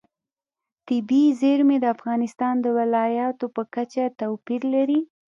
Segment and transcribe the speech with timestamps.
[0.87, 4.99] طبیعي زیرمې د افغانستان د ولایاتو په کچه توپیر لري.